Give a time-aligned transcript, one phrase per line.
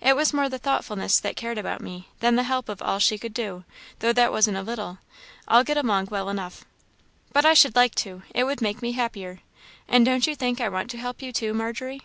[0.00, 3.16] It was more the thoughtfulness that cared about me than the help of all she
[3.16, 3.62] could do,
[4.00, 4.98] though that wasn't a little
[5.46, 6.64] I'll get along well enough."
[7.32, 9.38] "But I should like to it would make me happier;
[9.86, 12.02] and don't you think I want to help you too, Margery?"